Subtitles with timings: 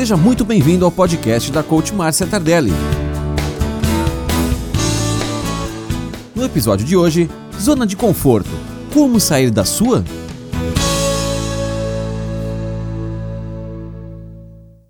[0.00, 2.72] Seja muito bem-vindo ao podcast da coach Márcia Tardelli.
[6.34, 7.28] No episódio de hoje,
[7.60, 8.48] Zona de Conforto.
[8.94, 10.02] Como sair da sua?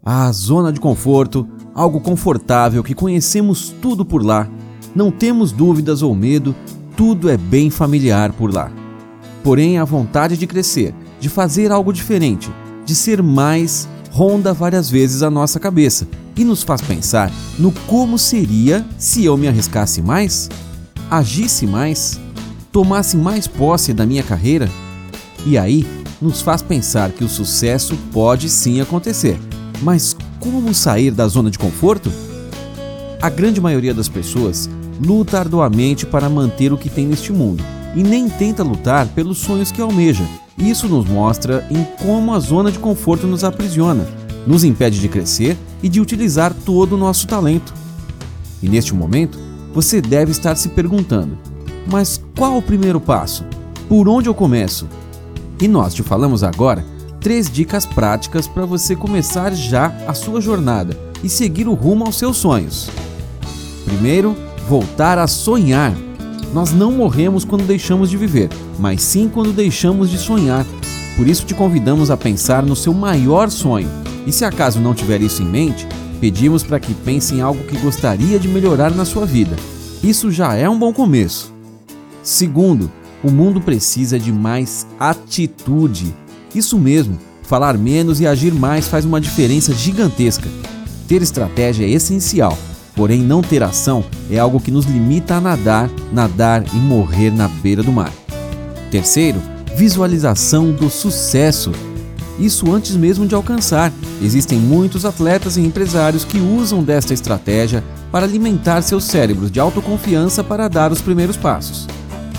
[0.04, 4.48] Ah, zona de conforto, algo confortável que conhecemos tudo por lá.
[4.95, 6.54] Não temos dúvidas ou medo,
[6.96, 8.70] tudo é bem familiar por lá.
[9.42, 12.49] Porém, a vontade de crescer, de fazer algo diferente,
[12.85, 16.07] de ser mais, ronda várias vezes a nossa cabeça
[16.37, 20.49] e nos faz pensar no como seria se eu me arriscasse mais
[21.11, 22.21] agisse mais,
[22.71, 24.71] tomasse mais posse da minha carreira?
[25.45, 25.85] E aí
[26.23, 29.39] nos faz pensar que o sucesso pode sim acontecer.
[29.83, 32.12] Mas como sair da zona de conforto?
[33.20, 34.70] A grande maioria das pessoas
[35.05, 39.72] luta arduamente para manter o que tem neste mundo e nem tenta lutar pelos sonhos
[39.72, 40.25] que almeja.
[40.58, 44.06] Isso nos mostra em como a zona de conforto nos aprisiona,
[44.46, 47.72] nos impede de crescer e de utilizar todo o nosso talento.
[48.62, 49.38] E neste momento,
[49.72, 51.38] você deve estar se perguntando:
[51.91, 53.44] mas qual o primeiro passo?
[53.88, 54.86] Por onde eu começo?
[55.61, 56.84] E nós te falamos agora
[57.20, 62.16] três dicas práticas para você começar já a sua jornada e seguir o rumo aos
[62.16, 62.91] seus sonhos.
[63.84, 64.34] Primeiro,
[64.68, 65.92] voltar a sonhar.
[66.52, 68.48] Nós não morremos quando deixamos de viver,
[68.78, 70.66] mas sim quando deixamos de sonhar.
[71.16, 73.88] Por isso te convidamos a pensar no seu maior sonho.
[74.26, 75.86] E se acaso não tiver isso em mente,
[76.20, 79.56] Pedimos para que pense em algo que gostaria de melhorar na sua vida.
[80.02, 81.52] Isso já é um bom começo.
[82.22, 82.92] Segundo,
[83.24, 86.14] o mundo precisa de mais atitude.
[86.54, 90.48] Isso mesmo, falar menos e agir mais faz uma diferença gigantesca.
[91.08, 92.56] Ter estratégia é essencial,
[93.00, 97.48] porém não ter ação é algo que nos limita a nadar, nadar e morrer na
[97.48, 98.12] beira do mar.
[98.90, 99.40] Terceiro,
[99.74, 101.72] visualização do sucesso
[102.38, 103.90] isso antes mesmo de alcançar.
[104.22, 110.44] Existem muitos atletas e empresários que usam desta estratégia para alimentar seus cérebros de autoconfiança
[110.44, 111.86] para dar os primeiros passos.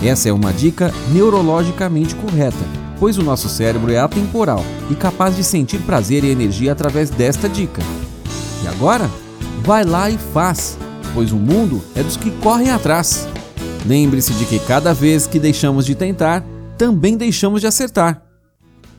[0.00, 2.64] Essa é uma dica neurologicamente correta,
[3.00, 7.48] pois o nosso cérebro é atemporal e capaz de sentir prazer e energia através desta
[7.48, 7.82] dica.
[8.62, 9.10] E agora?
[9.64, 10.76] Vai lá e faz,
[11.14, 13.28] pois o mundo é dos que correm atrás.
[13.86, 16.44] Lembre-se de que cada vez que deixamos de tentar,
[16.76, 18.20] também deixamos de acertar.